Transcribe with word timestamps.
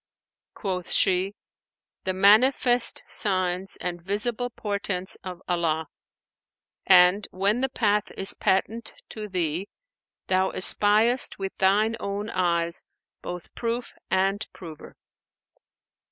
Quoth 0.55 0.91
she, 0.91 1.35
'The 2.05 2.13
manifest 2.13 3.03
signs 3.05 3.77
and 3.77 4.01
visible 4.01 4.49
portents 4.49 5.15
of 5.23 5.43
Allah; 5.47 5.89
and, 6.87 7.27
when 7.29 7.61
the 7.61 7.69
path 7.69 8.09
is 8.17 8.33
patent 8.33 8.93
to 9.09 9.27
thee, 9.27 9.69
thou 10.25 10.49
espiest 10.53 11.37
with 11.37 11.55
thine 11.59 11.95
own 11.99 12.31
eyes 12.31 12.83
both 13.21 13.53
proof 13.53 13.93
and 14.09 14.47
prover.' 14.53 14.95